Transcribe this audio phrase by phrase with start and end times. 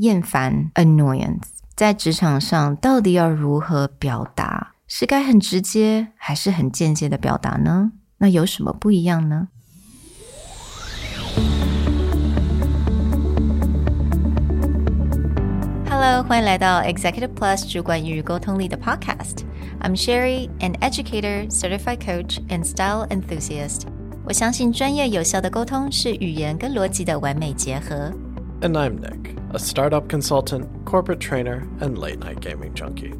[0.00, 1.41] 厌烦 （annoyance）
[1.75, 4.73] 在职场上到底要如何表达？
[4.87, 7.91] 是该很直接，还是很间接的表达呢？
[8.17, 9.49] 那有什么不一样呢？
[15.89, 23.81] Hello，欢迎来到 Executive Plus 主管与沟通力的 Podcast。I'm Sherry, an educator, certified coach, and style enthusiast.
[24.23, 28.11] 我相信专业有效的沟通是语言跟逻辑的完美结合。
[28.60, 33.14] And I'm Nick, a startup consultant, corporate trainer, and late night gaming junkie.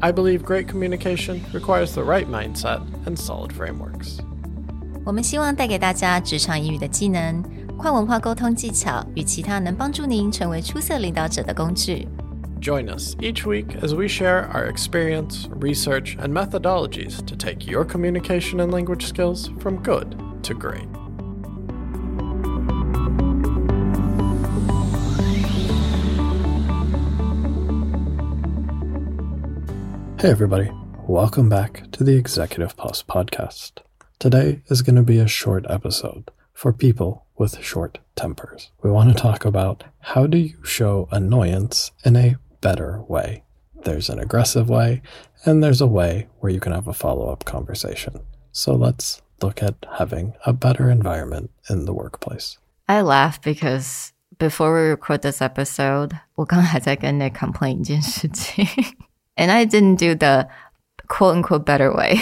[0.00, 4.18] I believe great communication requires the right mindset and solid frameworks.
[5.04, 7.42] 我们希望带给大家职场英语的技能、
[7.76, 12.06] 跨文化沟通技巧与其他能帮助您成为出色领导者的工具。
[12.60, 18.60] Join us each week as we share our experience, research, and methodologies to take your communication
[18.60, 20.91] and language skills from good to great.
[30.22, 30.70] Hey, everybody.
[31.06, 33.82] Welcome back to the Executive Plus podcast.
[34.18, 38.72] Today is going to be a short episode for people with short tempers.
[38.82, 43.44] We want to talk about how do you show annoyance in a better way.
[43.84, 45.02] There's an aggressive way,
[45.44, 48.20] and there's a way where you can have a follow up conversation.
[48.50, 52.58] So let's look at having a better environment in the workplace.
[52.88, 58.66] I laugh because before we record this episode, 我刚才在跟 Nick complain 一件事情。
[59.36, 60.48] and I didn't do the
[61.08, 62.20] quote unquote better way.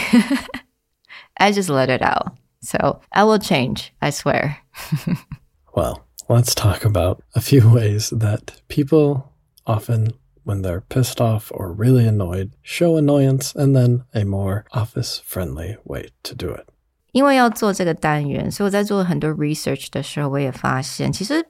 [1.39, 2.37] I just let it out.
[2.63, 4.59] So I will change, I swear.
[5.75, 9.33] well, let's talk about a few ways that people
[9.67, 10.13] often,
[10.45, 15.77] when they're pissed off or really annoyed, show annoyance and then a more office friendly
[15.85, 16.69] way to do it.
[17.13, 21.47] 因为要做这个单元，所以我在做很多 research 的时候，我也发现，其实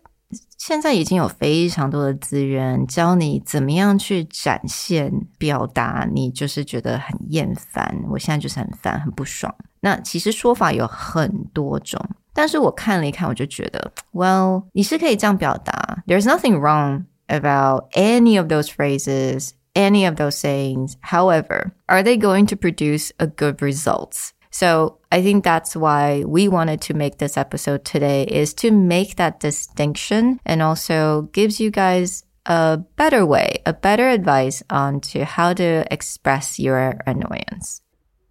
[0.64, 8.04] 现在已经有非常多的资源教你怎么样去展现、表达，你就是觉得很厌烦。
[8.12, 9.52] 我现在就是很烦、很不爽。
[9.80, 12.00] 那其实说法有很多种，
[12.32, 16.04] 但是我看了一看，我就觉得，Well，你是可以这样表达。
[16.06, 20.94] There's nothing wrong about any of those phrases, any of those sayings.
[21.02, 24.30] However, are they going to produce a good results?
[24.52, 29.16] So I think that's why we wanted to make this episode today is to make
[29.16, 35.26] that distinction and also gives you guys a better way, a better advice on to
[35.26, 37.82] how to express your annoyance.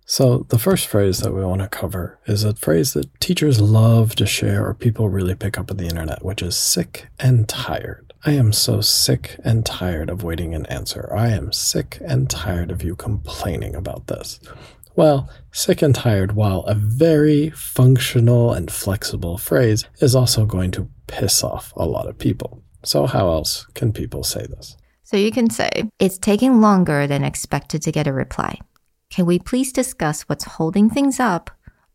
[0.04, 4.16] So, the first phrase that we want to cover is a phrase that teachers love
[4.16, 8.12] to share or people really pick up on the internet, which is sick and tired.
[8.26, 11.08] I am so sick and tired of waiting an answer.
[11.16, 14.40] I am sick and tired of you complaining about this.
[15.00, 20.90] Well, sick and tired, while a very functional and flexible phrase, is also going to
[21.06, 22.62] piss off a lot of people.
[22.84, 24.76] So, how else can people say this?
[25.04, 28.58] So, you can say, It's taking longer than expected to get a reply.
[29.08, 31.50] Can we please discuss what's holding things up?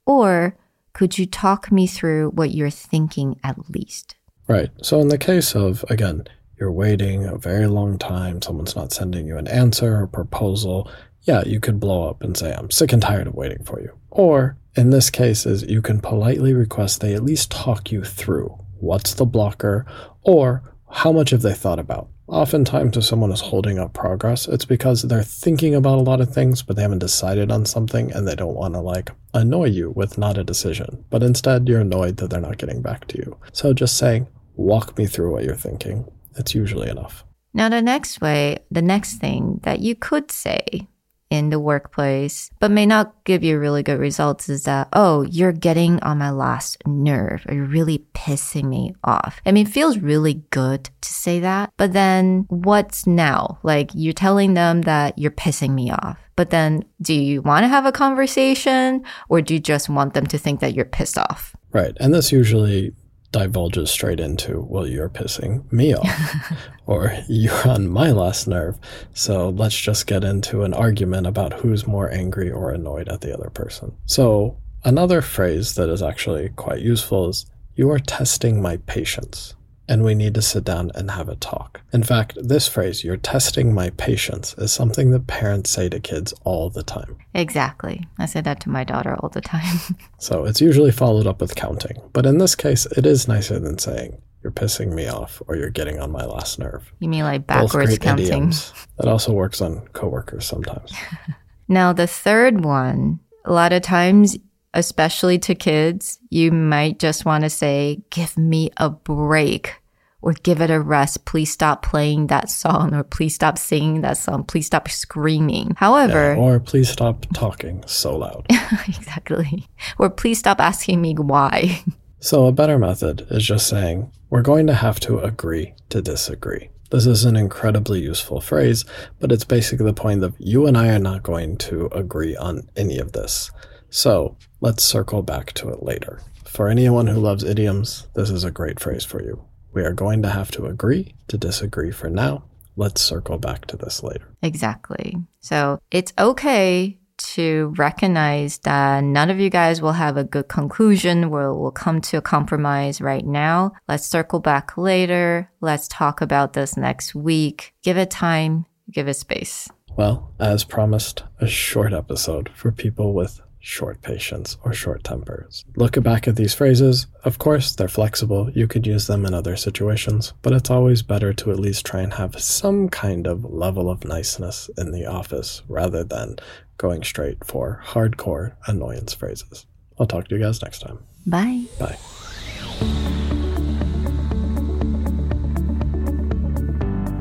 [0.08, 0.58] Or
[0.94, 4.16] could you talk me through what you're thinking at least?
[4.48, 4.72] Right.
[4.82, 6.26] So, in the case of, again,
[6.60, 10.90] you're waiting a very long time, someone's not sending you an answer or proposal,
[11.25, 13.91] yeah, you could blow up and say, I'm sick and tired of waiting for you.
[14.12, 18.58] Or in this case is you can politely request they at least talk you through
[18.80, 19.86] what's the blocker
[20.22, 22.09] or how much have they thought about.
[22.28, 26.34] Oftentimes, if someone is holding up progress, it's because they're thinking about a lot of
[26.34, 29.92] things, but they haven't decided on something and they don't want to like annoy you
[29.92, 31.06] with not a decision.
[31.12, 33.38] But instead, you're annoyed that they're not getting back to you.
[33.52, 36.12] So just saying, walk me through what you're thinking.
[36.36, 37.24] It's usually enough.
[37.53, 40.88] Now, the next way, the next thing that you could say
[41.35, 45.51] in the workplace, but may not give you really good results is that, oh, you're
[45.51, 49.41] getting on my last nerve you're really pissing me off.
[49.45, 53.59] I mean, it feels really good to say that, but then what's now?
[53.63, 56.18] Like you're telling them that you're pissing me off.
[56.35, 60.28] But then do you want to have a conversation or do you just want them
[60.28, 61.56] to think that you're pissed off?
[61.72, 61.95] Right.
[62.00, 62.94] And this usually
[63.35, 66.53] divulges straight into, well, you're pissing me off,
[66.85, 68.80] or you're on my last nerve.
[69.12, 73.33] So let's just get into an argument about who's more angry or annoyed at the
[73.33, 73.94] other person.
[74.06, 77.45] So another phrase that is actually quite useful is,
[77.75, 79.54] you are testing my patience
[79.88, 81.82] and we need to sit down and have a talk.
[81.94, 86.34] In fact, this phrase, you're testing my patience, is something that parents say to kids
[86.44, 87.18] all the time.
[87.34, 88.06] Exactly.
[88.18, 89.78] I say that to my daughter all the time.
[90.18, 92.02] so it's usually followed up with counting.
[92.14, 95.72] But in this case, it is nicer than saying, you're pissing me off or you're
[95.72, 96.94] getting on my last nerve.
[97.00, 98.28] You mean like backwards counting?
[98.28, 98.74] Idioms.
[98.98, 100.94] That also works on coworkers sometimes.
[101.68, 104.38] now, the third one, a lot of times
[104.75, 109.75] especially to kids, you might just want to say, give me a break.
[110.22, 111.24] or give it a rest.
[111.25, 114.44] Please stop playing that song or please stop singing that song.
[114.44, 115.75] Please stop screaming.
[115.77, 118.44] However, Yeah, or please stop talking so loud.
[118.88, 119.68] exactly.
[120.00, 121.83] Or please stop asking me why.
[122.19, 126.69] So, a better method is just saying, we're going to have to agree to disagree.
[126.89, 128.83] This is an incredibly useful phrase,
[129.19, 132.68] but it's basically the point that you and I are not going to agree on
[132.75, 133.51] any of this.
[133.95, 136.19] So, let's circle back to it later.
[136.44, 139.45] For anyone who loves idioms, this is a great phrase for you.
[139.71, 142.44] We are going to have to agree to disagree for now.
[142.75, 144.27] Let's circle back to this later.
[144.42, 145.15] Exactly.
[145.39, 146.97] So it's okay
[147.36, 152.01] to recognize that none of you guys will have a good conclusion where we'll come
[152.01, 153.71] to a compromise right now.
[153.88, 155.50] Let's circle back later.
[155.62, 157.74] Let's talk about this next week.
[157.81, 159.69] Give it time, give it space.
[159.95, 165.65] Well, as promised, a short episode for people with short patience or short tempers.
[165.75, 167.07] Look back at these phrases.
[167.23, 168.51] Of course, they're flexible.
[168.51, 172.01] You could use them in other situations, but it's always better to at least try
[172.01, 176.35] and have some kind of level of niceness in the office rather than
[176.77, 179.65] going straight for hardcore annoyance phrases.
[179.97, 181.00] I'll talk to you guys next time.
[181.25, 181.63] Bye.
[181.79, 181.97] Bye.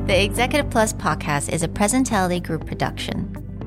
[0.05, 3.35] The Executive Plus podcast is a Presentality Group production,